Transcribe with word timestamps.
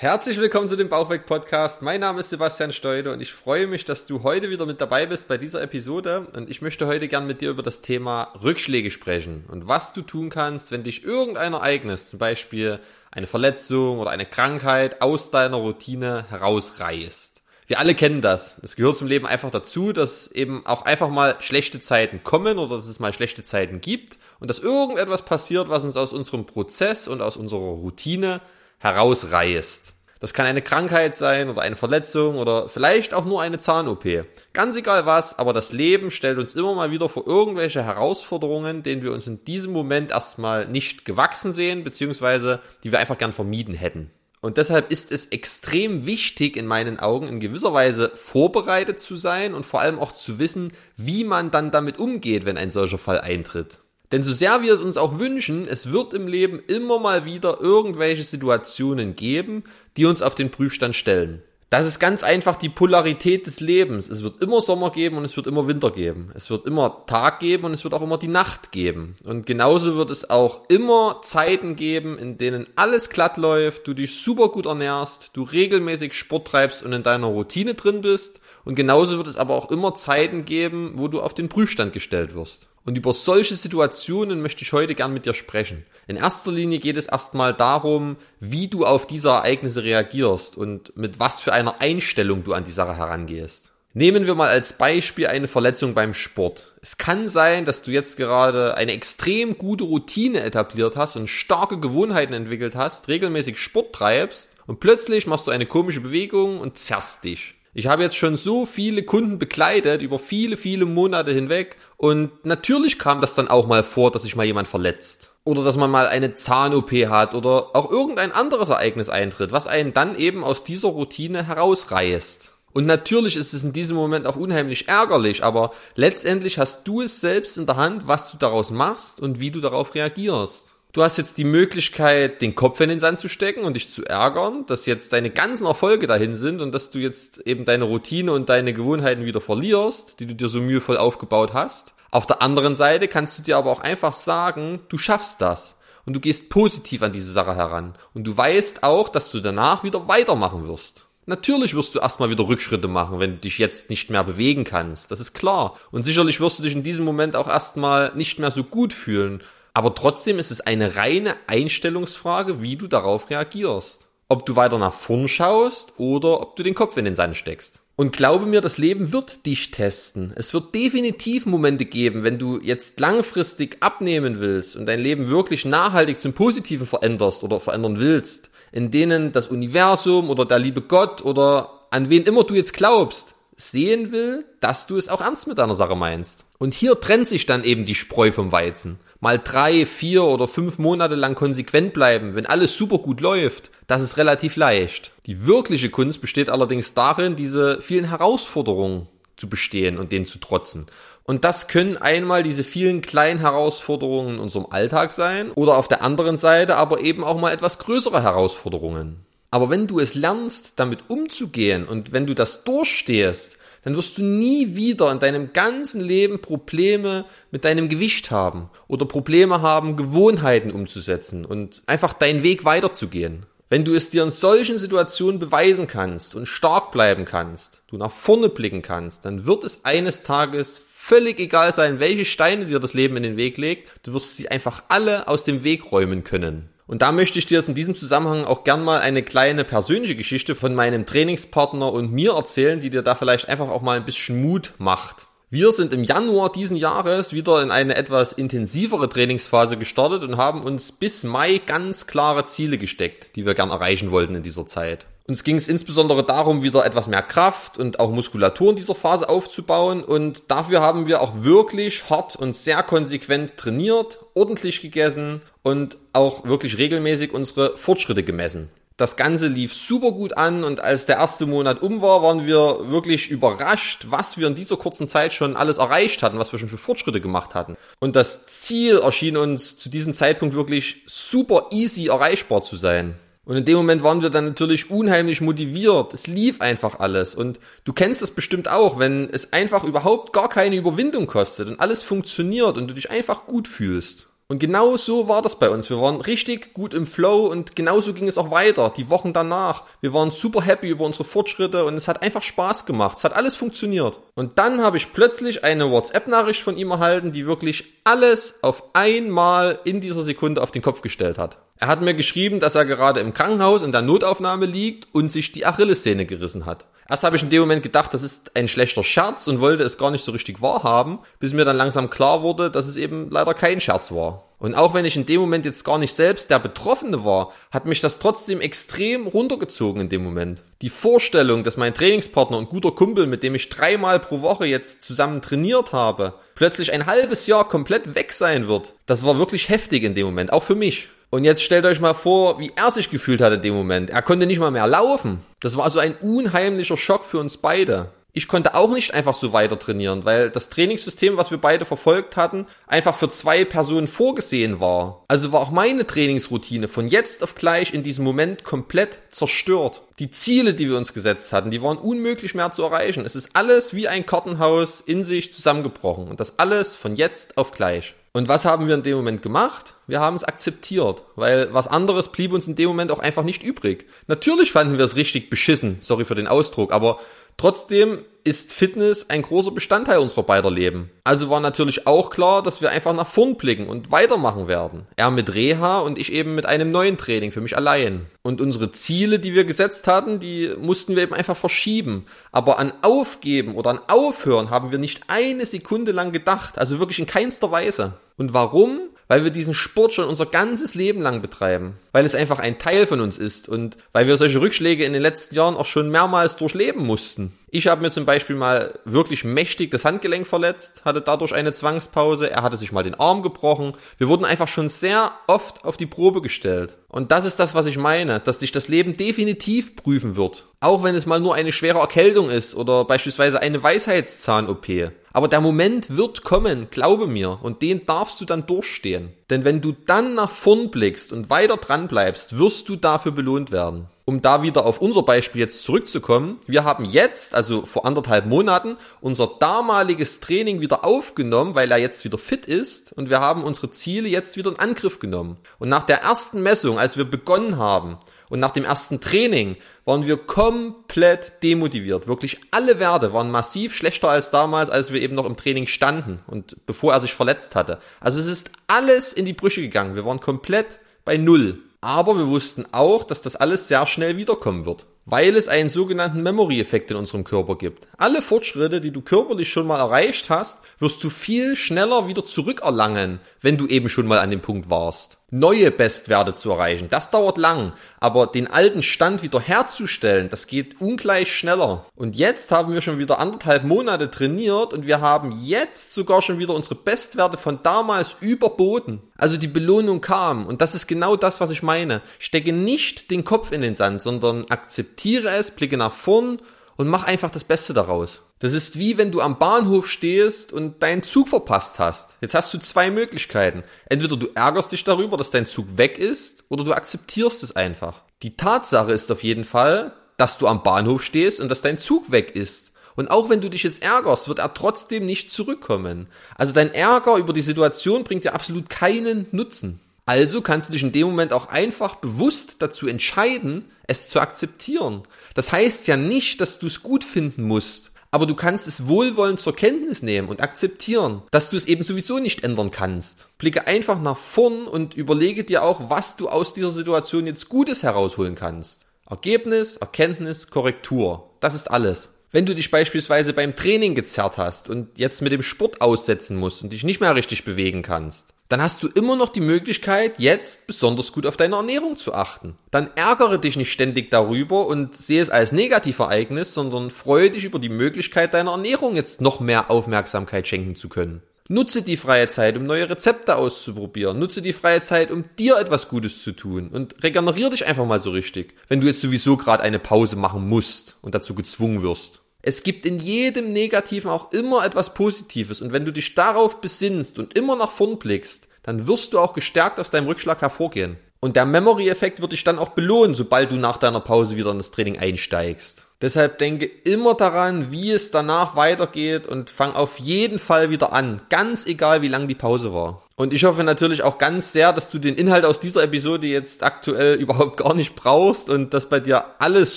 Herzlich 0.00 0.38
willkommen 0.38 0.68
zu 0.68 0.76
dem 0.76 0.88
Bauchweg 0.88 1.26
Podcast. 1.26 1.82
Mein 1.82 2.02
Name 2.02 2.20
ist 2.20 2.30
Sebastian 2.30 2.72
Steude 2.72 3.12
und 3.12 3.20
ich 3.20 3.32
freue 3.32 3.66
mich, 3.66 3.84
dass 3.84 4.06
du 4.06 4.22
heute 4.22 4.48
wieder 4.48 4.64
mit 4.64 4.80
dabei 4.80 5.06
bist 5.06 5.26
bei 5.26 5.38
dieser 5.38 5.60
Episode. 5.60 6.28
Und 6.34 6.48
ich 6.48 6.62
möchte 6.62 6.86
heute 6.86 7.08
gern 7.08 7.26
mit 7.26 7.40
dir 7.40 7.50
über 7.50 7.64
das 7.64 7.82
Thema 7.82 8.32
Rückschläge 8.40 8.92
sprechen 8.92 9.44
und 9.48 9.66
was 9.66 9.92
du 9.94 10.02
tun 10.02 10.30
kannst, 10.30 10.70
wenn 10.70 10.84
dich 10.84 11.02
irgendein 11.02 11.52
Ereignis, 11.52 12.08
zum 12.08 12.20
Beispiel 12.20 12.78
eine 13.10 13.26
Verletzung 13.26 13.98
oder 13.98 14.10
eine 14.10 14.24
Krankheit 14.24 15.02
aus 15.02 15.32
deiner 15.32 15.56
Routine 15.56 16.26
herausreißt. 16.30 17.42
Wir 17.66 17.80
alle 17.80 17.96
kennen 17.96 18.22
das. 18.22 18.54
Es 18.62 18.76
gehört 18.76 18.98
zum 18.98 19.08
Leben 19.08 19.26
einfach 19.26 19.50
dazu, 19.50 19.92
dass 19.92 20.30
eben 20.30 20.64
auch 20.64 20.82
einfach 20.82 21.08
mal 21.08 21.38
schlechte 21.40 21.80
Zeiten 21.80 22.22
kommen 22.22 22.58
oder 22.58 22.76
dass 22.76 22.86
es 22.86 23.00
mal 23.00 23.12
schlechte 23.12 23.42
Zeiten 23.42 23.80
gibt 23.80 24.16
und 24.38 24.48
dass 24.48 24.60
irgendetwas 24.60 25.24
passiert, 25.24 25.68
was 25.68 25.82
uns 25.82 25.96
aus 25.96 26.12
unserem 26.12 26.46
Prozess 26.46 27.08
und 27.08 27.20
aus 27.20 27.36
unserer 27.36 27.58
Routine 27.58 28.40
herausreißt. 28.78 29.94
Das 30.20 30.34
kann 30.34 30.46
eine 30.46 30.62
Krankheit 30.62 31.16
sein 31.16 31.48
oder 31.48 31.62
eine 31.62 31.76
Verletzung 31.76 32.36
oder 32.38 32.68
vielleicht 32.68 33.14
auch 33.14 33.24
nur 33.24 33.40
eine 33.40 33.58
Zahn-OP. 33.58 34.04
Ganz 34.52 34.76
egal 34.76 35.06
was, 35.06 35.38
aber 35.38 35.52
das 35.52 35.72
Leben 35.72 36.10
stellt 36.10 36.38
uns 36.38 36.54
immer 36.54 36.74
mal 36.74 36.90
wieder 36.90 37.08
vor 37.08 37.26
irgendwelche 37.26 37.84
Herausforderungen, 37.84 38.82
denen 38.82 39.02
wir 39.02 39.12
uns 39.12 39.26
in 39.26 39.44
diesem 39.44 39.72
Moment 39.72 40.10
erstmal 40.10 40.66
nicht 40.66 41.04
gewachsen 41.04 41.52
sehen, 41.52 41.84
beziehungsweise 41.84 42.60
die 42.82 42.90
wir 42.90 42.98
einfach 42.98 43.18
gern 43.18 43.32
vermieden 43.32 43.74
hätten. 43.74 44.10
Und 44.40 44.56
deshalb 44.56 44.92
ist 44.92 45.10
es 45.10 45.26
extrem 45.26 46.06
wichtig 46.06 46.56
in 46.56 46.66
meinen 46.66 47.00
Augen 47.00 47.26
in 47.26 47.40
gewisser 47.40 47.74
Weise 47.74 48.12
vorbereitet 48.14 49.00
zu 49.00 49.16
sein 49.16 49.52
und 49.52 49.66
vor 49.66 49.80
allem 49.80 49.98
auch 49.98 50.12
zu 50.12 50.38
wissen, 50.38 50.72
wie 50.96 51.24
man 51.24 51.50
dann 51.50 51.72
damit 51.72 51.98
umgeht, 51.98 52.44
wenn 52.44 52.56
ein 52.56 52.70
solcher 52.70 52.98
Fall 52.98 53.20
eintritt. 53.20 53.78
Denn 54.12 54.22
so 54.22 54.32
sehr 54.32 54.62
wir 54.62 54.72
es 54.72 54.80
uns 54.80 54.96
auch 54.96 55.18
wünschen, 55.18 55.66
es 55.68 55.92
wird 55.92 56.14
im 56.14 56.28
Leben 56.28 56.62
immer 56.66 56.98
mal 56.98 57.24
wieder 57.24 57.60
irgendwelche 57.60 58.22
Situationen 58.22 59.16
geben, 59.16 59.64
die 59.96 60.06
uns 60.06 60.22
auf 60.22 60.34
den 60.34 60.50
Prüfstand 60.50 60.96
stellen. 60.96 61.42
Das 61.70 61.86
ist 61.86 61.98
ganz 61.98 62.22
einfach 62.22 62.56
die 62.56 62.70
Polarität 62.70 63.46
des 63.46 63.60
Lebens. 63.60 64.08
Es 64.08 64.22
wird 64.22 64.42
immer 64.42 64.62
Sommer 64.62 64.90
geben 64.90 65.18
und 65.18 65.24
es 65.26 65.36
wird 65.36 65.46
immer 65.46 65.68
Winter 65.68 65.90
geben. 65.90 66.30
Es 66.34 66.48
wird 66.48 66.66
immer 66.66 67.04
Tag 67.06 67.40
geben 67.40 67.64
und 67.64 67.74
es 67.74 67.84
wird 67.84 67.92
auch 67.92 68.00
immer 68.00 68.16
die 68.16 68.26
Nacht 68.26 68.72
geben. 68.72 69.16
Und 69.24 69.44
genauso 69.44 69.94
wird 69.94 70.10
es 70.10 70.30
auch 70.30 70.62
immer 70.70 71.20
Zeiten 71.22 71.76
geben, 71.76 72.16
in 72.16 72.38
denen 72.38 72.66
alles 72.74 73.10
glatt 73.10 73.36
läuft, 73.36 73.86
du 73.86 73.92
dich 73.92 74.18
super 74.22 74.48
gut 74.48 74.64
ernährst, 74.64 75.30
du 75.34 75.42
regelmäßig 75.42 76.14
Sport 76.14 76.46
treibst 76.48 76.82
und 76.82 76.94
in 76.94 77.02
deiner 77.02 77.26
Routine 77.26 77.74
drin 77.74 78.00
bist. 78.00 78.40
Und 78.68 78.74
genauso 78.74 79.16
wird 79.16 79.28
es 79.28 79.38
aber 79.38 79.54
auch 79.54 79.70
immer 79.70 79.94
Zeiten 79.94 80.44
geben, 80.44 80.92
wo 80.96 81.08
du 81.08 81.22
auf 81.22 81.32
den 81.32 81.48
Prüfstand 81.48 81.94
gestellt 81.94 82.34
wirst. 82.34 82.68
Und 82.84 82.98
über 82.98 83.14
solche 83.14 83.54
Situationen 83.54 84.42
möchte 84.42 84.60
ich 84.60 84.74
heute 84.74 84.94
gern 84.94 85.14
mit 85.14 85.24
dir 85.24 85.32
sprechen. 85.32 85.86
In 86.06 86.16
erster 86.16 86.52
Linie 86.52 86.78
geht 86.78 86.98
es 86.98 87.06
erstmal 87.06 87.54
darum, 87.54 88.16
wie 88.40 88.68
du 88.68 88.84
auf 88.84 89.06
diese 89.06 89.30
Ereignisse 89.30 89.84
reagierst 89.84 90.58
und 90.58 90.94
mit 90.98 91.18
was 91.18 91.40
für 91.40 91.54
einer 91.54 91.80
Einstellung 91.80 92.44
du 92.44 92.52
an 92.52 92.64
die 92.64 92.70
Sache 92.70 92.94
herangehst. 92.94 93.70
Nehmen 93.94 94.26
wir 94.26 94.34
mal 94.34 94.50
als 94.50 94.74
Beispiel 94.74 95.28
eine 95.28 95.48
Verletzung 95.48 95.94
beim 95.94 96.12
Sport. 96.12 96.74
Es 96.82 96.98
kann 96.98 97.30
sein, 97.30 97.64
dass 97.64 97.80
du 97.80 97.90
jetzt 97.90 98.18
gerade 98.18 98.76
eine 98.76 98.92
extrem 98.92 99.56
gute 99.56 99.84
Routine 99.84 100.42
etabliert 100.42 100.94
hast 100.94 101.16
und 101.16 101.28
starke 101.28 101.80
Gewohnheiten 101.80 102.34
entwickelt 102.34 102.76
hast, 102.76 103.08
regelmäßig 103.08 103.56
Sport 103.56 103.94
treibst 103.94 104.50
und 104.66 104.78
plötzlich 104.78 105.26
machst 105.26 105.46
du 105.46 105.52
eine 105.52 105.64
komische 105.64 106.02
Bewegung 106.02 106.60
und 106.60 106.76
zerrst 106.76 107.24
dich. 107.24 107.54
Ich 107.74 107.86
habe 107.86 108.02
jetzt 108.02 108.16
schon 108.16 108.36
so 108.36 108.66
viele 108.66 109.02
Kunden 109.02 109.38
begleitet 109.38 110.02
über 110.02 110.18
viele, 110.18 110.56
viele 110.56 110.86
Monate 110.86 111.32
hinweg 111.32 111.76
und 111.96 112.44
natürlich 112.44 112.98
kam 112.98 113.20
das 113.20 113.34
dann 113.34 113.48
auch 113.48 113.66
mal 113.66 113.82
vor, 113.82 114.10
dass 114.10 114.22
sich 114.22 114.36
mal 114.36 114.46
jemand 114.46 114.68
verletzt. 114.68 115.32
Oder 115.44 115.64
dass 115.64 115.76
man 115.76 115.90
mal 115.90 116.06
eine 116.06 116.34
Zahn-OP 116.34 116.90
hat 117.08 117.34
oder 117.34 117.76
auch 117.76 117.90
irgendein 117.90 118.32
anderes 118.32 118.68
Ereignis 118.68 119.08
eintritt, 119.08 119.52
was 119.52 119.66
einen 119.66 119.94
dann 119.94 120.16
eben 120.16 120.44
aus 120.44 120.64
dieser 120.64 120.88
Routine 120.88 121.46
herausreißt. 121.46 122.52
Und 122.72 122.86
natürlich 122.86 123.36
ist 123.36 123.54
es 123.54 123.62
in 123.62 123.72
diesem 123.72 123.96
Moment 123.96 124.26
auch 124.26 124.36
unheimlich 124.36 124.88
ärgerlich, 124.88 125.42
aber 125.42 125.72
letztendlich 125.94 126.58
hast 126.58 126.86
du 126.86 127.00
es 127.00 127.20
selbst 127.20 127.56
in 127.56 127.66
der 127.66 127.76
Hand, 127.76 128.06
was 128.06 128.30
du 128.30 128.36
daraus 128.36 128.70
machst 128.70 129.20
und 129.20 129.40
wie 129.40 129.50
du 129.50 129.60
darauf 129.60 129.94
reagierst. 129.94 130.67
Du 130.92 131.02
hast 131.02 131.18
jetzt 131.18 131.36
die 131.36 131.44
Möglichkeit, 131.44 132.40
den 132.40 132.54
Kopf 132.54 132.80
in 132.80 132.88
den 132.88 132.98
Sand 132.98 133.18
zu 133.18 133.28
stecken 133.28 133.64
und 133.64 133.74
dich 133.74 133.90
zu 133.90 134.06
ärgern, 134.06 134.64
dass 134.66 134.86
jetzt 134.86 135.12
deine 135.12 135.28
ganzen 135.28 135.66
Erfolge 135.66 136.06
dahin 136.06 136.34
sind 136.34 136.62
und 136.62 136.72
dass 136.72 136.90
du 136.90 136.98
jetzt 136.98 137.46
eben 137.46 137.66
deine 137.66 137.84
Routine 137.84 138.32
und 138.32 138.48
deine 138.48 138.72
Gewohnheiten 138.72 139.26
wieder 139.26 139.42
verlierst, 139.42 140.18
die 140.18 140.26
du 140.26 140.34
dir 140.34 140.48
so 140.48 140.60
mühevoll 140.60 140.96
aufgebaut 140.96 141.52
hast. 141.52 141.92
Auf 142.10 142.26
der 142.26 142.40
anderen 142.40 142.74
Seite 142.74 143.06
kannst 143.06 143.36
du 143.38 143.42
dir 143.42 143.58
aber 143.58 143.70
auch 143.70 143.80
einfach 143.80 144.14
sagen, 144.14 144.80
du 144.88 144.96
schaffst 144.96 145.42
das 145.42 145.76
und 146.06 146.14
du 146.14 146.20
gehst 146.20 146.48
positiv 146.48 147.02
an 147.02 147.12
diese 147.12 147.30
Sache 147.30 147.54
heran 147.54 147.94
und 148.14 148.26
du 148.26 148.34
weißt 148.34 148.82
auch, 148.82 149.10
dass 149.10 149.30
du 149.30 149.40
danach 149.40 149.84
wieder 149.84 150.08
weitermachen 150.08 150.66
wirst. 150.66 151.04
Natürlich 151.26 151.74
wirst 151.74 151.94
du 151.94 151.98
erstmal 151.98 152.30
wieder 152.30 152.48
Rückschritte 152.48 152.88
machen, 152.88 153.20
wenn 153.20 153.32
du 153.32 153.36
dich 153.36 153.58
jetzt 153.58 153.90
nicht 153.90 154.08
mehr 154.08 154.24
bewegen 154.24 154.64
kannst. 154.64 155.10
Das 155.10 155.20
ist 155.20 155.34
klar. 155.34 155.76
Und 155.90 156.04
sicherlich 156.04 156.40
wirst 156.40 156.58
du 156.58 156.62
dich 156.62 156.72
in 156.72 156.82
diesem 156.82 157.04
Moment 157.04 157.36
auch 157.36 157.48
erstmal 157.48 158.14
nicht 158.14 158.38
mehr 158.38 158.50
so 158.50 158.64
gut 158.64 158.94
fühlen. 158.94 159.42
Aber 159.78 159.94
trotzdem 159.94 160.40
ist 160.40 160.50
es 160.50 160.60
eine 160.60 160.96
reine 160.96 161.36
Einstellungsfrage, 161.46 162.60
wie 162.60 162.74
du 162.74 162.88
darauf 162.88 163.30
reagierst. 163.30 164.08
Ob 164.28 164.44
du 164.44 164.56
weiter 164.56 164.76
nach 164.76 164.92
vorn 164.92 165.28
schaust 165.28 165.92
oder 165.98 166.40
ob 166.40 166.56
du 166.56 166.64
den 166.64 166.74
Kopf 166.74 166.96
in 166.96 167.04
den 167.04 167.14
Sand 167.14 167.36
steckst. 167.36 167.80
Und 167.94 168.12
glaube 168.12 168.44
mir, 168.44 168.60
das 168.60 168.78
Leben 168.78 169.12
wird 169.12 169.46
dich 169.46 169.70
testen. 169.70 170.32
Es 170.34 170.52
wird 170.52 170.74
definitiv 170.74 171.46
Momente 171.46 171.84
geben, 171.84 172.24
wenn 172.24 172.40
du 172.40 172.58
jetzt 172.60 172.98
langfristig 172.98 173.76
abnehmen 173.78 174.40
willst 174.40 174.74
und 174.74 174.86
dein 174.86 174.98
Leben 174.98 175.30
wirklich 175.30 175.64
nachhaltig 175.64 176.18
zum 176.18 176.32
Positiven 176.32 176.88
veränderst 176.88 177.44
oder 177.44 177.60
verändern 177.60 178.00
willst, 178.00 178.50
in 178.72 178.90
denen 178.90 179.30
das 179.30 179.46
Universum 179.46 180.28
oder 180.28 180.44
der 180.44 180.58
liebe 180.58 180.80
Gott 180.80 181.24
oder 181.24 181.86
an 181.92 182.10
wen 182.10 182.24
immer 182.24 182.42
du 182.42 182.54
jetzt 182.54 182.72
glaubst, 182.72 183.36
sehen 183.56 184.10
will, 184.10 184.44
dass 184.58 184.88
du 184.88 184.96
es 184.96 185.08
auch 185.08 185.20
ernst 185.20 185.46
mit 185.46 185.58
deiner 185.58 185.76
Sache 185.76 185.94
meinst. 185.94 186.46
Und 186.58 186.74
hier 186.74 187.00
trennt 187.00 187.28
sich 187.28 187.46
dann 187.46 187.62
eben 187.62 187.84
die 187.84 187.94
Spreu 187.94 188.32
vom 188.32 188.50
Weizen 188.50 188.98
mal 189.20 189.38
drei, 189.38 189.84
vier 189.86 190.24
oder 190.24 190.48
fünf 190.48 190.78
Monate 190.78 191.14
lang 191.14 191.34
konsequent 191.34 191.92
bleiben, 191.92 192.34
wenn 192.34 192.46
alles 192.46 192.76
super 192.76 192.98
gut 192.98 193.20
läuft, 193.20 193.70
das 193.86 194.02
ist 194.02 194.16
relativ 194.16 194.56
leicht. 194.56 195.12
Die 195.26 195.46
wirkliche 195.46 195.90
Kunst 195.90 196.20
besteht 196.20 196.50
allerdings 196.50 196.94
darin, 196.94 197.36
diese 197.36 197.80
vielen 197.80 198.04
Herausforderungen 198.04 199.08
zu 199.36 199.48
bestehen 199.48 199.98
und 199.98 200.12
denen 200.12 200.26
zu 200.26 200.38
trotzen. 200.38 200.86
Und 201.24 201.44
das 201.44 201.68
können 201.68 201.98
einmal 201.98 202.42
diese 202.42 202.64
vielen 202.64 203.02
kleinen 203.02 203.40
Herausforderungen 203.40 204.36
in 204.36 204.40
unserem 204.40 204.66
Alltag 204.70 205.12
sein 205.12 205.50
oder 205.50 205.76
auf 205.76 205.86
der 205.86 206.02
anderen 206.02 206.38
Seite 206.38 206.76
aber 206.76 207.00
eben 207.00 207.22
auch 207.22 207.38
mal 207.38 207.52
etwas 207.52 207.78
größere 207.78 208.22
Herausforderungen. 208.22 209.26
Aber 209.50 209.68
wenn 209.68 209.86
du 209.86 209.98
es 209.98 210.14
lernst, 210.14 210.74
damit 210.76 211.08
umzugehen 211.08 211.86
und 211.86 212.12
wenn 212.12 212.26
du 212.26 212.34
das 212.34 212.64
durchstehst, 212.64 213.57
dann 213.88 213.96
wirst 213.96 214.18
du 214.18 214.22
nie 214.22 214.76
wieder 214.76 215.10
in 215.10 215.18
deinem 215.18 215.54
ganzen 215.54 216.02
Leben 216.02 216.42
Probleme 216.42 217.24
mit 217.50 217.64
deinem 217.64 217.88
Gewicht 217.88 218.30
haben 218.30 218.68
oder 218.86 219.06
Probleme 219.06 219.62
haben, 219.62 219.96
Gewohnheiten 219.96 220.70
umzusetzen 220.70 221.46
und 221.46 221.84
einfach 221.86 222.12
deinen 222.12 222.42
Weg 222.42 222.66
weiterzugehen. 222.66 223.46
Wenn 223.70 223.86
du 223.86 223.94
es 223.94 224.10
dir 224.10 224.24
in 224.24 224.30
solchen 224.30 224.76
Situationen 224.76 225.38
beweisen 225.38 225.86
kannst 225.86 226.34
und 226.34 226.44
stark 226.44 226.92
bleiben 226.92 227.24
kannst, 227.24 227.80
du 227.86 227.96
nach 227.96 228.10
vorne 228.10 228.50
blicken 228.50 228.82
kannst, 228.82 229.24
dann 229.24 229.46
wird 229.46 229.64
es 229.64 229.86
eines 229.86 230.22
Tages 230.22 230.78
völlig 230.84 231.40
egal 231.40 231.72
sein, 231.72 231.98
welche 231.98 232.26
Steine 232.26 232.66
dir 232.66 232.80
das 232.80 232.92
Leben 232.92 233.16
in 233.16 233.22
den 233.22 233.36
Weg 233.38 233.56
legt, 233.56 233.90
du 234.02 234.12
wirst 234.12 234.36
sie 234.36 234.50
einfach 234.50 234.82
alle 234.88 235.28
aus 235.28 235.44
dem 235.44 235.64
Weg 235.64 235.90
räumen 235.90 236.24
können. 236.24 236.68
Und 236.88 237.02
da 237.02 237.12
möchte 237.12 237.38
ich 237.38 237.44
dir 237.44 237.58
jetzt 237.58 237.68
in 237.68 237.74
diesem 237.74 237.96
Zusammenhang 237.96 238.46
auch 238.46 238.64
gern 238.64 238.82
mal 238.82 239.00
eine 239.00 239.22
kleine 239.22 239.64
persönliche 239.64 240.16
Geschichte 240.16 240.54
von 240.54 240.74
meinem 240.74 241.04
Trainingspartner 241.04 241.92
und 241.92 242.12
mir 242.12 242.32
erzählen, 242.32 242.80
die 242.80 242.88
dir 242.88 243.02
da 243.02 243.14
vielleicht 243.14 243.46
einfach 243.46 243.68
auch 243.68 243.82
mal 243.82 243.98
ein 243.98 244.06
bisschen 244.06 244.40
Mut 244.40 244.72
macht. 244.78 245.26
Wir 245.50 245.70
sind 245.72 245.92
im 245.92 246.02
Januar 246.02 246.50
diesen 246.50 246.78
Jahres 246.78 247.34
wieder 247.34 247.62
in 247.62 247.70
eine 247.70 247.94
etwas 247.94 248.32
intensivere 248.32 249.10
Trainingsphase 249.10 249.76
gestartet 249.76 250.22
und 250.22 250.38
haben 250.38 250.62
uns 250.62 250.92
bis 250.92 251.24
Mai 251.24 251.60
ganz 251.64 252.06
klare 252.06 252.46
Ziele 252.46 252.78
gesteckt, 252.78 253.36
die 253.36 253.44
wir 253.44 253.54
gern 253.54 253.70
erreichen 253.70 254.10
wollten 254.10 254.34
in 254.34 254.42
dieser 254.42 254.66
Zeit. 254.66 255.06
Uns 255.26 255.44
ging 255.44 255.56
es 255.56 255.68
insbesondere 255.68 256.24
darum, 256.24 256.62
wieder 256.62 256.86
etwas 256.86 257.06
mehr 257.06 257.20
Kraft 257.20 257.76
und 257.76 258.00
auch 258.00 258.10
Muskulatur 258.10 258.70
in 258.70 258.76
dieser 258.76 258.94
Phase 258.94 259.28
aufzubauen 259.28 260.02
und 260.02 260.44
dafür 260.48 260.80
haben 260.80 261.06
wir 261.06 261.20
auch 261.20 261.42
wirklich 261.42 262.08
hart 262.08 262.34
und 262.36 262.56
sehr 262.56 262.82
konsequent 262.82 263.58
trainiert, 263.58 264.20
ordentlich 264.32 264.80
gegessen 264.80 265.42
und 265.68 265.98
auch 266.14 266.44
wirklich 266.46 266.78
regelmäßig 266.78 267.34
unsere 267.34 267.76
Fortschritte 267.76 268.22
gemessen. 268.22 268.70
Das 268.96 269.16
Ganze 269.16 269.46
lief 269.46 269.74
super 269.74 270.10
gut 270.10 270.36
an 270.36 270.64
und 270.64 270.80
als 270.80 271.06
der 271.06 271.18
erste 271.18 271.46
Monat 271.46 271.82
um 271.82 272.00
war, 272.02 272.22
waren 272.22 272.46
wir 272.46 272.90
wirklich 272.90 273.30
überrascht, 273.30 274.06
was 274.08 274.38
wir 274.38 274.48
in 274.48 274.56
dieser 274.56 274.76
kurzen 274.76 275.06
Zeit 275.06 275.32
schon 275.32 275.56
alles 275.56 275.78
erreicht 275.78 276.22
hatten, 276.22 276.38
was 276.38 276.50
wir 276.50 276.58
schon 276.58 276.70
für 276.70 276.78
Fortschritte 276.78 277.20
gemacht 277.20 277.54
hatten. 277.54 277.76
Und 278.00 278.16
das 278.16 278.46
Ziel 278.46 278.98
erschien 278.98 279.36
uns 279.36 279.76
zu 279.76 279.88
diesem 279.88 280.14
Zeitpunkt 280.14 280.56
wirklich 280.56 281.02
super 281.06 281.66
easy 281.70 282.08
erreichbar 282.08 282.62
zu 282.62 282.76
sein. 282.76 283.14
Und 283.44 283.56
in 283.56 283.64
dem 283.64 283.76
Moment 283.76 284.02
waren 284.02 284.20
wir 284.20 284.30
dann 284.30 284.46
natürlich 284.46 284.90
unheimlich 284.90 285.40
motiviert. 285.40 286.12
Es 286.12 286.26
lief 286.26 286.60
einfach 286.60 286.98
alles. 286.98 287.34
Und 287.34 287.60
du 287.84 287.92
kennst 287.92 288.20
das 288.20 288.30
bestimmt 288.30 288.68
auch, 288.68 288.98
wenn 288.98 289.30
es 289.30 289.52
einfach 289.52 289.84
überhaupt 289.84 290.32
gar 290.32 290.48
keine 290.48 290.76
Überwindung 290.76 291.26
kostet 291.26 291.68
und 291.68 291.80
alles 291.80 292.02
funktioniert 292.02 292.76
und 292.76 292.88
du 292.88 292.94
dich 292.94 293.10
einfach 293.10 293.46
gut 293.46 293.68
fühlst. 293.68 294.27
Und 294.50 294.60
genau 294.60 294.96
so 294.96 295.28
war 295.28 295.42
das 295.42 295.58
bei 295.58 295.68
uns. 295.68 295.90
Wir 295.90 296.00
waren 296.00 296.22
richtig 296.22 296.72
gut 296.72 296.94
im 296.94 297.06
Flow 297.06 297.48
und 297.48 297.76
genauso 297.76 298.14
ging 298.14 298.26
es 298.28 298.38
auch 298.38 298.50
weiter, 298.50 298.90
die 298.96 299.10
Wochen 299.10 299.34
danach. 299.34 299.82
Wir 300.00 300.14
waren 300.14 300.30
super 300.30 300.62
happy 300.62 300.88
über 300.88 301.04
unsere 301.04 301.24
Fortschritte 301.24 301.84
und 301.84 301.96
es 301.96 302.08
hat 302.08 302.22
einfach 302.22 302.40
Spaß 302.40 302.86
gemacht. 302.86 303.18
Es 303.18 303.24
hat 303.24 303.36
alles 303.36 303.56
funktioniert. 303.56 304.20
Und 304.36 304.56
dann 304.56 304.80
habe 304.80 304.96
ich 304.96 305.12
plötzlich 305.12 305.64
eine 305.64 305.90
WhatsApp-Nachricht 305.90 306.62
von 306.62 306.78
ihm 306.78 306.92
erhalten, 306.92 307.30
die 307.30 307.46
wirklich 307.46 307.92
alles 308.04 308.60
auf 308.62 308.82
einmal 308.94 309.80
in 309.84 310.00
dieser 310.00 310.22
Sekunde 310.22 310.62
auf 310.62 310.70
den 310.70 310.80
Kopf 310.80 311.02
gestellt 311.02 311.36
hat. 311.36 311.58
Er 311.76 311.88
hat 311.88 312.00
mir 312.00 312.14
geschrieben, 312.14 312.58
dass 312.58 312.74
er 312.74 312.86
gerade 312.86 313.20
im 313.20 313.34
Krankenhaus 313.34 313.82
in 313.82 313.92
der 313.92 314.00
Notaufnahme 314.00 314.64
liegt 314.64 315.14
und 315.14 315.30
sich 315.30 315.52
die 315.52 315.66
Achillessehne 315.66 316.24
gerissen 316.24 316.64
hat. 316.64 316.86
Erst 317.10 317.24
habe 317.24 317.36
ich 317.36 317.42
in 317.42 317.48
dem 317.48 317.60
Moment 317.60 317.82
gedacht, 317.82 318.12
das 318.12 318.22
ist 318.22 318.54
ein 318.54 318.68
schlechter 318.68 319.02
Scherz 319.02 319.48
und 319.48 319.62
wollte 319.62 319.82
es 319.82 319.96
gar 319.96 320.10
nicht 320.10 320.24
so 320.24 320.32
richtig 320.32 320.60
wahrhaben, 320.60 321.20
bis 321.40 321.54
mir 321.54 321.64
dann 321.64 321.76
langsam 321.76 322.10
klar 322.10 322.42
wurde, 322.42 322.70
dass 322.70 322.86
es 322.86 322.96
eben 322.96 323.30
leider 323.30 323.54
kein 323.54 323.80
Scherz 323.80 324.12
war. 324.12 324.44
Und 324.58 324.74
auch 324.74 324.92
wenn 324.92 325.06
ich 325.06 325.16
in 325.16 325.24
dem 325.24 325.40
Moment 325.40 325.64
jetzt 325.64 325.84
gar 325.84 325.96
nicht 325.96 326.12
selbst 326.12 326.50
der 326.50 326.58
Betroffene 326.58 327.24
war, 327.24 327.52
hat 327.70 327.86
mich 327.86 328.00
das 328.00 328.18
trotzdem 328.18 328.60
extrem 328.60 329.26
runtergezogen 329.26 330.02
in 330.02 330.08
dem 330.10 330.22
Moment. 330.22 330.62
Die 330.82 330.90
Vorstellung, 330.90 331.64
dass 331.64 331.78
mein 331.78 331.94
Trainingspartner 331.94 332.58
und 332.58 332.68
guter 332.68 332.90
Kumpel, 332.90 333.26
mit 333.26 333.42
dem 333.42 333.54
ich 333.54 333.70
dreimal 333.70 334.18
pro 334.18 334.42
Woche 334.42 334.66
jetzt 334.66 335.02
zusammen 335.02 335.40
trainiert 335.40 335.92
habe, 335.92 336.34
plötzlich 336.56 336.92
ein 336.92 337.06
halbes 337.06 337.46
Jahr 337.46 337.68
komplett 337.68 338.16
weg 338.16 338.34
sein 338.34 338.68
wird, 338.68 338.94
das 339.06 339.24
war 339.24 339.38
wirklich 339.38 339.70
heftig 339.70 340.02
in 340.02 340.14
dem 340.14 340.26
Moment, 340.26 340.52
auch 340.52 340.64
für 340.64 340.74
mich. 340.74 341.08
Und 341.30 341.44
jetzt 341.44 341.62
stellt 341.62 341.84
euch 341.84 342.00
mal 342.00 342.14
vor, 342.14 342.58
wie 342.58 342.72
er 342.74 342.90
sich 342.90 343.10
gefühlt 343.10 343.40
hat 343.40 343.52
in 343.52 343.62
dem 343.62 343.74
Moment. 343.74 344.10
Er 344.10 344.22
konnte 344.22 344.46
nicht 344.46 344.60
mal 344.60 344.70
mehr 344.70 344.86
laufen. 344.86 345.40
Das 345.60 345.76
war 345.76 345.90
so 345.90 345.98
ein 345.98 346.14
unheimlicher 346.14 346.96
Schock 346.96 347.24
für 347.24 347.38
uns 347.38 347.58
beide. 347.58 348.08
Ich 348.32 348.46
konnte 348.46 348.74
auch 348.74 348.92
nicht 348.92 349.14
einfach 349.14 349.34
so 349.34 349.52
weiter 349.52 349.78
trainieren, 349.78 350.24
weil 350.24 350.48
das 350.48 350.68
Trainingssystem, 350.68 351.36
was 351.36 351.50
wir 351.50 351.58
beide 351.58 351.84
verfolgt 351.84 352.36
hatten, 352.36 352.66
einfach 352.86 353.16
für 353.16 353.28
zwei 353.30 353.64
Personen 353.64 354.06
vorgesehen 354.06 354.80
war. 354.80 355.24
Also 355.28 355.50
war 355.50 355.60
auch 355.60 355.70
meine 355.70 356.06
Trainingsroutine 356.06 356.88
von 356.88 357.08
jetzt 357.08 357.42
auf 357.42 357.54
gleich 357.54 357.92
in 357.92 358.02
diesem 358.02 358.24
Moment 358.24 358.64
komplett 358.64 359.18
zerstört. 359.30 360.02
Die 360.18 360.30
Ziele, 360.30 360.74
die 360.74 360.88
wir 360.88 360.96
uns 360.96 361.14
gesetzt 361.14 361.52
hatten, 361.52 361.70
die 361.70 361.82
waren 361.82 361.98
unmöglich 361.98 362.54
mehr 362.54 362.70
zu 362.70 362.84
erreichen. 362.84 363.24
Es 363.24 363.34
ist 363.34 363.50
alles 363.54 363.92
wie 363.92 364.08
ein 364.08 364.24
Kartenhaus 364.24 365.00
in 365.00 365.24
sich 365.24 365.52
zusammengebrochen 365.52 366.28
und 366.28 366.38
das 366.38 366.58
alles 366.58 366.96
von 366.96 367.16
jetzt 367.16 367.58
auf 367.58 367.72
gleich. 367.72 368.14
Und 368.32 368.48
was 368.48 368.64
haben 368.64 368.86
wir 368.86 368.94
in 368.94 369.02
dem 369.02 369.16
Moment 369.16 369.42
gemacht? 369.42 369.94
Wir 370.06 370.20
haben 370.20 370.36
es 370.36 370.44
akzeptiert, 370.44 371.24
weil 371.34 371.72
was 371.72 371.88
anderes 371.88 372.28
blieb 372.28 372.52
uns 372.52 372.68
in 372.68 372.76
dem 372.76 372.88
Moment 372.88 373.10
auch 373.10 373.18
einfach 373.18 373.42
nicht 373.42 373.62
übrig. 373.62 374.06
Natürlich 374.26 374.72
fanden 374.72 374.98
wir 374.98 375.04
es 375.04 375.16
richtig 375.16 375.50
beschissen, 375.50 375.98
sorry 376.00 376.24
für 376.24 376.34
den 376.34 376.46
Ausdruck, 376.46 376.92
aber 376.92 377.18
Trotzdem 377.58 378.20
ist 378.48 378.72
Fitness 378.72 379.28
ein 379.28 379.42
großer 379.42 379.70
Bestandteil 379.70 380.18
unserer 380.18 380.42
beider 380.42 380.70
Leben. 380.70 381.10
Also 381.22 381.50
war 381.50 381.60
natürlich 381.60 382.06
auch 382.06 382.30
klar, 382.30 382.62
dass 382.62 382.80
wir 382.80 382.90
einfach 382.90 383.14
nach 383.14 383.26
vorn 383.26 383.56
blicken 383.56 383.86
und 383.86 384.10
weitermachen 384.10 384.66
werden. 384.66 385.06
Er 385.16 385.30
mit 385.30 385.54
Reha 385.54 385.98
und 385.98 386.18
ich 386.18 386.32
eben 386.32 386.54
mit 386.54 386.66
einem 386.66 386.90
neuen 386.90 387.18
Training 387.18 387.52
für 387.52 387.60
mich 387.60 387.76
allein. 387.76 388.26
Und 388.42 388.60
unsere 388.60 388.90
Ziele, 388.90 389.38
die 389.38 389.54
wir 389.54 389.64
gesetzt 389.64 390.08
hatten, 390.08 390.40
die 390.40 390.70
mussten 390.80 391.14
wir 391.14 391.22
eben 391.22 391.34
einfach 391.34 391.56
verschieben. 391.56 392.24
Aber 392.50 392.78
an 392.78 392.92
Aufgeben 393.02 393.74
oder 393.74 393.90
an 393.90 394.00
Aufhören 394.08 394.70
haben 394.70 394.90
wir 394.90 394.98
nicht 394.98 395.24
eine 395.28 395.66
Sekunde 395.66 396.12
lang 396.12 396.32
gedacht. 396.32 396.78
Also 396.78 396.98
wirklich 396.98 397.18
in 397.18 397.26
keinster 397.26 397.70
Weise. 397.70 398.14
Und 398.38 398.54
warum? 398.54 399.00
Weil 399.28 399.44
wir 399.44 399.50
diesen 399.50 399.74
Sport 399.74 400.14
schon 400.14 400.28
unser 400.28 400.46
ganzes 400.46 400.94
Leben 400.94 401.20
lang 401.20 401.40
betreiben, 401.40 401.94
weil 402.12 402.24
es 402.24 402.34
einfach 402.34 402.58
ein 402.58 402.78
Teil 402.78 403.06
von 403.06 403.20
uns 403.20 403.38
ist 403.38 403.68
und 403.68 403.96
weil 404.12 404.26
wir 404.26 404.36
solche 404.36 404.60
Rückschläge 404.60 405.04
in 405.04 405.12
den 405.12 405.22
letzten 405.22 405.54
Jahren 405.54 405.76
auch 405.76 405.86
schon 405.86 406.10
mehrmals 406.10 406.56
durchleben 406.56 407.06
mussten. 407.06 407.52
Ich 407.70 407.86
habe 407.86 408.00
mir 408.00 408.10
zum 408.10 408.24
Beispiel 408.24 408.56
mal 408.56 408.94
wirklich 409.04 409.44
mächtig 409.44 409.90
das 409.90 410.06
Handgelenk 410.06 410.46
verletzt, 410.46 411.02
hatte 411.04 411.20
dadurch 411.20 411.54
eine 411.54 411.72
Zwangspause, 411.72 412.50
er 412.50 412.62
hatte 412.62 412.78
sich 412.78 412.92
mal 412.92 413.02
den 413.02 413.14
Arm 413.14 413.42
gebrochen. 413.42 413.94
Wir 414.16 414.28
wurden 414.28 414.46
einfach 414.46 414.68
schon 414.68 414.88
sehr 414.88 415.30
oft 415.46 415.84
auf 415.84 415.98
die 415.98 416.06
Probe 416.06 416.40
gestellt. 416.40 416.96
Und 417.08 417.30
das 417.30 417.44
ist 417.44 417.58
das, 417.58 417.74
was 417.74 417.84
ich 417.84 417.98
meine, 417.98 418.40
dass 418.40 418.58
dich 418.58 418.72
das 418.72 418.88
Leben 418.88 419.16
definitiv 419.16 419.96
prüfen 419.96 420.36
wird. 420.36 420.64
Auch 420.80 421.02
wenn 421.02 421.16
es 421.16 421.26
mal 421.26 421.40
nur 421.40 421.56
eine 421.56 421.72
schwere 421.72 421.98
Erkältung 421.98 422.50
ist 422.50 422.76
oder 422.76 423.04
beispielsweise 423.04 423.60
eine 423.60 423.82
Weisheitszahn-OP. 423.82 425.10
Aber 425.32 425.48
der 425.48 425.60
Moment 425.60 426.16
wird 426.16 426.44
kommen, 426.44 426.86
glaube 426.90 427.26
mir, 427.26 427.58
und 427.62 427.82
den 427.82 428.06
darfst 428.06 428.40
du 428.40 428.44
dann 428.44 428.66
durchstehen. 428.66 429.32
Denn 429.50 429.64
wenn 429.64 429.80
du 429.80 429.90
dann 429.92 430.34
nach 430.34 430.50
vorn 430.50 430.90
blickst 430.90 431.32
und 431.32 431.50
weiter 431.50 431.78
dran 431.78 432.06
bleibst, 432.06 432.58
wirst 432.58 432.88
du 432.88 432.94
dafür 432.94 433.32
belohnt 433.32 433.72
werden. 433.72 434.06
Um 434.24 434.40
da 434.40 434.62
wieder 434.62 434.84
auf 434.84 435.00
unser 435.00 435.22
Beispiel 435.22 435.62
jetzt 435.62 435.82
zurückzukommen, 435.82 436.60
wir 436.66 436.84
haben 436.84 437.04
jetzt, 437.04 437.54
also 437.54 437.84
vor 437.86 438.04
anderthalb 438.04 438.46
Monaten, 438.46 438.98
unser 439.20 439.50
damaliges 439.58 440.38
Training 440.40 440.80
wieder 440.80 441.04
aufgenommen, 441.04 441.74
weil 441.74 441.90
er 441.90 441.98
jetzt 441.98 442.24
wieder 442.24 442.38
fit 442.38 442.66
ist 442.66 443.12
und 443.14 443.30
wir 443.30 443.40
haben 443.40 443.64
unsere 443.64 443.90
Ziele 443.90 444.28
jetzt 444.28 444.56
wieder 444.56 444.70
in 444.70 444.78
Angriff 444.78 445.18
genommen. 445.18 445.56
Und 445.78 445.88
nach 445.88 446.04
der 446.04 446.22
ersten 446.22 446.62
Messung, 446.62 446.98
als 446.98 447.16
wir 447.16 447.24
begonnen 447.24 447.78
haben, 447.78 448.18
und 448.50 448.60
nach 448.60 448.70
dem 448.70 448.84
ersten 448.84 449.20
Training 449.20 449.76
waren 450.04 450.26
wir 450.26 450.36
komplett 450.36 451.62
demotiviert. 451.62 452.26
Wirklich 452.26 452.60
alle 452.70 452.98
Werte 452.98 453.32
waren 453.32 453.50
massiv 453.50 453.94
schlechter 453.94 454.30
als 454.30 454.50
damals, 454.50 454.90
als 454.90 455.12
wir 455.12 455.20
eben 455.20 455.34
noch 455.34 455.46
im 455.46 455.56
Training 455.56 455.86
standen 455.86 456.40
und 456.46 456.76
bevor 456.86 457.12
er 457.12 457.20
sich 457.20 457.34
verletzt 457.34 457.74
hatte. 457.74 457.98
Also 458.20 458.40
es 458.40 458.46
ist 458.46 458.70
alles 458.86 459.32
in 459.32 459.44
die 459.44 459.52
Brüche 459.52 459.80
gegangen. 459.80 460.14
Wir 460.14 460.24
waren 460.24 460.40
komplett 460.40 460.98
bei 461.24 461.36
Null. 461.36 461.78
Aber 462.00 462.38
wir 462.38 462.46
wussten 462.46 462.84
auch, 462.92 463.24
dass 463.24 463.42
das 463.42 463.56
alles 463.56 463.88
sehr 463.88 464.06
schnell 464.06 464.36
wiederkommen 464.36 464.86
wird 464.86 465.06
weil 465.30 465.56
es 465.56 465.68
einen 465.68 465.90
sogenannten 465.90 466.42
Memory-Effekt 466.42 467.10
in 467.10 467.18
unserem 467.18 467.44
Körper 467.44 467.76
gibt. 467.76 468.08
Alle 468.16 468.40
Fortschritte, 468.40 469.00
die 469.00 469.10
du 469.10 469.20
körperlich 469.20 469.70
schon 469.70 469.86
mal 469.86 469.98
erreicht 469.98 470.48
hast, 470.48 470.80
wirst 470.98 471.22
du 471.22 471.28
viel 471.28 471.76
schneller 471.76 472.28
wieder 472.28 472.46
zurückerlangen, 472.46 473.38
wenn 473.60 473.76
du 473.76 473.86
eben 473.86 474.08
schon 474.08 474.26
mal 474.26 474.38
an 474.38 474.50
dem 474.50 474.62
Punkt 474.62 474.88
warst. 474.88 475.38
Neue 475.50 475.90
Bestwerte 475.90 476.52
zu 476.52 476.70
erreichen, 476.72 477.08
das 477.08 477.30
dauert 477.30 477.56
lang, 477.56 477.94
aber 478.20 478.48
den 478.48 478.66
alten 478.66 479.02
Stand 479.02 479.42
wieder 479.42 479.60
herzustellen, 479.60 480.50
das 480.50 480.66
geht 480.66 481.00
ungleich 481.00 481.56
schneller. 481.56 482.04
Und 482.14 482.36
jetzt 482.36 482.70
haben 482.70 482.92
wir 482.92 483.00
schon 483.00 483.18
wieder 483.18 483.38
anderthalb 483.38 483.84
Monate 483.84 484.30
trainiert 484.30 484.92
und 484.92 485.06
wir 485.06 485.22
haben 485.22 485.58
jetzt 485.62 486.12
sogar 486.12 486.42
schon 486.42 486.58
wieder 486.58 486.74
unsere 486.74 486.96
Bestwerte 486.96 487.56
von 487.56 487.82
damals 487.82 488.36
überboten. 488.40 489.22
Also 489.38 489.56
die 489.56 489.68
Belohnung 489.68 490.20
kam 490.20 490.66
und 490.66 490.82
das 490.82 490.94
ist 490.94 491.06
genau 491.06 491.34
das, 491.34 491.62
was 491.62 491.70
ich 491.70 491.82
meine. 491.82 492.20
Stecke 492.38 492.74
nicht 492.74 493.30
den 493.30 493.44
Kopf 493.44 493.72
in 493.72 493.80
den 493.80 493.94
Sand, 493.94 494.20
sondern 494.20 494.66
akzeptiere 494.66 495.48
es, 495.48 495.70
blicke 495.70 495.96
nach 495.96 496.12
vorn 496.12 496.58
und 496.98 497.08
mach 497.08 497.24
einfach 497.24 497.50
das 497.50 497.64
Beste 497.64 497.94
daraus. 497.94 498.42
Das 498.58 498.72
ist 498.72 498.98
wie 498.98 499.16
wenn 499.16 499.30
du 499.30 499.40
am 499.40 499.58
Bahnhof 499.58 500.10
stehst 500.10 500.72
und 500.72 501.02
deinen 501.02 501.22
Zug 501.22 501.48
verpasst 501.48 501.98
hast. 501.98 502.34
Jetzt 502.40 502.54
hast 502.54 502.74
du 502.74 502.78
zwei 502.78 503.10
Möglichkeiten. 503.10 503.84
Entweder 504.06 504.36
du 504.36 504.48
ärgerst 504.54 504.92
dich 504.92 505.04
darüber, 505.04 505.36
dass 505.36 505.52
dein 505.52 505.64
Zug 505.64 505.96
weg 505.96 506.18
ist, 506.18 506.64
oder 506.68 506.84
du 506.84 506.92
akzeptierst 506.92 507.62
es 507.62 507.76
einfach. 507.76 508.20
Die 508.42 508.56
Tatsache 508.56 509.12
ist 509.12 509.30
auf 509.30 509.44
jeden 509.44 509.64
Fall, 509.64 510.12
dass 510.36 510.58
du 510.58 510.66
am 510.66 510.82
Bahnhof 510.82 511.22
stehst 511.22 511.60
und 511.60 511.68
dass 511.68 511.82
dein 511.82 511.98
Zug 511.98 512.30
weg 512.32 512.54
ist. 512.54 512.92
Und 513.14 513.30
auch 513.30 513.48
wenn 513.48 513.60
du 513.60 513.70
dich 513.70 513.84
jetzt 513.84 514.02
ärgerst, 514.02 514.48
wird 514.48 514.58
er 514.58 514.74
trotzdem 514.74 515.24
nicht 515.24 515.52
zurückkommen. 515.52 516.28
Also 516.56 516.72
dein 516.72 516.92
Ärger 516.92 517.36
über 517.36 517.52
die 517.52 517.62
Situation 517.62 518.24
bringt 518.24 518.44
dir 518.44 518.54
absolut 518.54 518.88
keinen 518.90 519.46
Nutzen. 519.52 520.00
Also 520.26 520.62
kannst 520.62 520.88
du 520.88 520.92
dich 520.92 521.02
in 521.02 521.12
dem 521.12 521.28
Moment 521.28 521.52
auch 521.52 521.68
einfach 521.68 522.16
bewusst 522.16 522.76
dazu 522.80 523.08
entscheiden, 523.08 523.90
es 524.08 524.28
zu 524.28 524.40
akzeptieren. 524.40 525.22
Das 525.54 525.70
heißt 525.70 526.08
ja 526.08 526.16
nicht, 526.16 526.60
dass 526.60 526.80
du 526.80 526.88
es 526.88 527.02
gut 527.02 527.22
finden 527.22 527.62
musst, 527.62 528.10
aber 528.30 528.46
du 528.46 528.54
kannst 528.54 528.86
es 528.88 529.06
wohlwollend 529.06 529.60
zur 529.60 529.74
Kenntnis 529.74 530.22
nehmen 530.22 530.48
und 530.48 530.60
akzeptieren, 530.60 531.42
dass 531.50 531.70
du 531.70 531.76
es 531.76 531.86
eben 531.86 532.02
sowieso 532.02 532.38
nicht 532.38 532.64
ändern 532.64 532.90
kannst. 532.90 533.46
Blicke 533.58 533.86
einfach 533.86 534.20
nach 534.20 534.36
vorn 534.36 534.86
und 534.86 535.14
überlege 535.14 535.64
dir 535.64 535.84
auch, 535.84 536.10
was 536.10 536.36
du 536.36 536.48
aus 536.48 536.74
dieser 536.74 536.90
Situation 536.90 537.46
jetzt 537.46 537.68
Gutes 537.68 538.02
herausholen 538.02 538.54
kannst. 538.54 539.06
Ergebnis, 539.30 539.96
Erkenntnis, 539.96 540.68
Korrektur. 540.68 541.50
Das 541.60 541.74
ist 541.74 541.90
alles. 541.90 542.30
Wenn 542.50 542.64
du 542.64 542.74
dich 542.74 542.90
beispielsweise 542.90 543.52
beim 543.52 543.76
Training 543.76 544.14
gezerrt 544.14 544.56
hast 544.56 544.88
und 544.88 545.18
jetzt 545.18 545.42
mit 545.42 545.52
dem 545.52 545.62
Sport 545.62 546.00
aussetzen 546.00 546.56
musst 546.56 546.82
und 546.82 546.92
dich 546.92 547.04
nicht 547.04 547.20
mehr 547.20 547.34
richtig 547.34 547.64
bewegen 547.64 548.00
kannst, 548.02 548.54
dann 548.68 548.82
hast 548.82 549.02
du 549.02 549.08
immer 549.08 549.34
noch 549.34 549.48
die 549.48 549.62
Möglichkeit, 549.62 550.38
jetzt 550.38 550.86
besonders 550.86 551.32
gut 551.32 551.46
auf 551.46 551.56
deine 551.56 551.76
Ernährung 551.76 552.16
zu 552.16 552.34
achten. 552.34 552.76
Dann 552.90 553.10
ärgere 553.16 553.58
dich 553.58 553.76
nicht 553.76 553.92
ständig 553.92 554.30
darüber 554.30 554.86
und 554.86 555.16
sehe 555.16 555.40
es 555.40 555.48
als 555.48 555.72
Negativereignis, 555.72 556.74
sondern 556.74 557.10
freue 557.10 557.50
dich 557.50 557.64
über 557.64 557.78
die 557.78 557.88
Möglichkeit, 557.88 558.52
deiner 558.52 558.72
Ernährung 558.72 559.16
jetzt 559.16 559.40
noch 559.40 559.60
mehr 559.60 559.90
Aufmerksamkeit 559.90 560.68
schenken 560.68 560.96
zu 560.96 561.08
können. 561.08 561.42
Nutze 561.70 562.00
die 562.00 562.16
freie 562.16 562.48
Zeit, 562.48 562.78
um 562.78 562.84
neue 562.84 563.10
Rezepte 563.10 563.56
auszuprobieren. 563.56 564.38
Nutze 564.38 564.62
die 564.62 564.72
freie 564.72 565.02
Zeit, 565.02 565.30
um 565.30 565.44
dir 565.58 565.78
etwas 565.78 566.08
Gutes 566.08 566.42
zu 566.42 566.52
tun. 566.52 566.88
Und 566.88 567.22
regenerier 567.22 567.68
dich 567.68 567.86
einfach 567.86 568.06
mal 568.06 568.20
so 568.20 568.30
richtig, 568.30 568.74
wenn 568.88 569.02
du 569.02 569.06
jetzt 569.06 569.20
sowieso 569.20 569.58
gerade 569.58 569.82
eine 569.82 569.98
Pause 569.98 570.36
machen 570.36 570.66
musst 570.66 571.16
und 571.20 571.34
dazu 571.34 571.54
gezwungen 571.54 572.00
wirst. 572.00 572.40
Es 572.62 572.82
gibt 572.82 573.06
in 573.06 573.18
jedem 573.18 573.72
Negativen 573.72 574.30
auch 574.30 574.52
immer 574.52 574.84
etwas 574.84 575.14
Positives. 575.14 575.80
Und 575.80 575.92
wenn 575.92 576.04
du 576.04 576.12
dich 576.12 576.34
darauf 576.34 576.80
besinnst 576.80 577.38
und 577.38 577.56
immer 577.56 577.76
nach 577.76 577.90
vorn 577.90 578.18
blickst, 578.18 578.66
dann 578.82 579.06
wirst 579.06 579.32
du 579.32 579.38
auch 579.38 579.54
gestärkt 579.54 580.00
aus 580.00 580.10
deinem 580.10 580.26
Rückschlag 580.26 580.60
hervorgehen. 580.60 581.18
Und 581.40 581.54
der 581.54 581.66
Memory-Effekt 581.66 582.40
wird 582.40 582.50
dich 582.50 582.64
dann 582.64 582.80
auch 582.80 582.90
belohnen, 582.90 583.36
sobald 583.36 583.70
du 583.70 583.76
nach 583.76 583.96
deiner 583.96 584.20
Pause 584.20 584.56
wieder 584.56 584.72
in 584.72 584.78
das 584.78 584.90
Training 584.90 585.18
einsteigst. 585.18 586.06
Deshalb 586.20 586.58
denke 586.58 586.86
immer 586.86 587.34
daran, 587.34 587.92
wie 587.92 588.10
es 588.10 588.32
danach 588.32 588.74
weitergeht 588.74 589.46
und 589.46 589.70
fang 589.70 589.94
auf 589.94 590.18
jeden 590.18 590.58
Fall 590.58 590.90
wieder 590.90 591.12
an. 591.12 591.40
Ganz 591.48 591.86
egal, 591.86 592.22
wie 592.22 592.28
lang 592.28 592.48
die 592.48 592.56
Pause 592.56 592.92
war. 592.92 593.22
Und 593.36 593.54
ich 593.54 593.62
hoffe 593.62 593.84
natürlich 593.84 594.22
auch 594.22 594.38
ganz 594.38 594.72
sehr, 594.72 594.92
dass 594.92 595.10
du 595.10 595.20
den 595.20 595.36
Inhalt 595.36 595.64
aus 595.64 595.78
dieser 595.78 596.02
Episode 596.02 596.48
jetzt 596.48 596.82
aktuell 596.82 597.34
überhaupt 597.40 597.76
gar 597.76 597.94
nicht 597.94 598.16
brauchst 598.16 598.68
und 598.68 598.92
dass 598.92 599.08
bei 599.08 599.20
dir 599.20 599.44
alles 599.60 599.96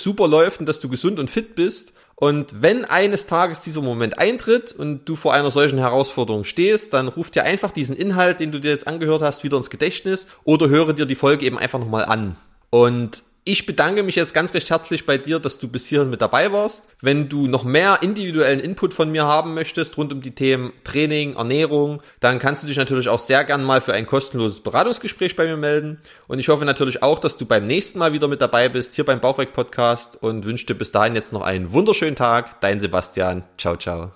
super 0.00 0.28
läuft 0.28 0.60
und 0.60 0.66
dass 0.66 0.78
du 0.78 0.88
gesund 0.88 1.18
und 1.18 1.28
fit 1.28 1.56
bist. 1.56 1.92
Und 2.16 2.62
wenn 2.62 2.84
eines 2.84 3.26
Tages 3.26 3.62
dieser 3.62 3.82
Moment 3.82 4.18
eintritt 4.18 4.72
und 4.72 5.06
du 5.06 5.16
vor 5.16 5.34
einer 5.34 5.50
solchen 5.50 5.78
Herausforderung 5.78 6.44
stehst, 6.44 6.92
dann 6.92 7.08
ruf 7.08 7.30
dir 7.30 7.44
einfach 7.44 7.72
diesen 7.72 7.96
Inhalt, 7.96 8.38
den 8.40 8.52
du 8.52 8.60
dir 8.60 8.70
jetzt 8.70 8.86
angehört 8.86 9.22
hast, 9.22 9.42
wieder 9.44 9.56
ins 9.56 9.70
Gedächtnis 9.70 10.26
oder 10.44 10.68
höre 10.68 10.92
dir 10.92 11.06
die 11.06 11.14
Folge 11.14 11.44
eben 11.44 11.58
einfach 11.58 11.78
nochmal 11.78 12.04
an. 12.04 12.36
Und 12.70 13.22
ich 13.44 13.66
bedanke 13.66 14.02
mich 14.02 14.14
jetzt 14.14 14.34
ganz 14.34 14.54
recht 14.54 14.70
herzlich 14.70 15.04
bei 15.04 15.18
dir, 15.18 15.40
dass 15.40 15.58
du 15.58 15.66
bis 15.66 15.86
hierhin 15.86 16.10
mit 16.10 16.20
dabei 16.20 16.52
warst. 16.52 16.86
Wenn 17.00 17.28
du 17.28 17.48
noch 17.48 17.64
mehr 17.64 17.98
individuellen 18.00 18.60
Input 18.60 18.94
von 18.94 19.10
mir 19.10 19.24
haben 19.24 19.54
möchtest 19.54 19.96
rund 19.96 20.12
um 20.12 20.22
die 20.22 20.34
Themen 20.34 20.72
Training, 20.84 21.34
Ernährung, 21.34 22.02
dann 22.20 22.38
kannst 22.38 22.62
du 22.62 22.66
dich 22.68 22.76
natürlich 22.76 23.08
auch 23.08 23.18
sehr 23.18 23.42
gern 23.44 23.64
mal 23.64 23.80
für 23.80 23.94
ein 23.94 24.06
kostenloses 24.06 24.60
Beratungsgespräch 24.60 25.34
bei 25.34 25.46
mir 25.46 25.56
melden. 25.56 25.98
Und 26.28 26.38
ich 26.38 26.48
hoffe 26.48 26.64
natürlich 26.64 27.02
auch, 27.02 27.18
dass 27.18 27.36
du 27.36 27.46
beim 27.46 27.66
nächsten 27.66 27.98
Mal 27.98 28.12
wieder 28.12 28.28
mit 28.28 28.40
dabei 28.40 28.68
bist, 28.68 28.94
hier 28.94 29.04
beim 29.04 29.20
Bauchweg 29.20 29.52
Podcast 29.52 30.22
und 30.22 30.44
wünsche 30.44 30.66
dir 30.66 30.74
bis 30.74 30.92
dahin 30.92 31.14
jetzt 31.14 31.32
noch 31.32 31.42
einen 31.42 31.72
wunderschönen 31.72 32.16
Tag. 32.16 32.60
Dein 32.60 32.80
Sebastian. 32.80 33.44
Ciao, 33.58 33.76
ciao. 33.76 34.10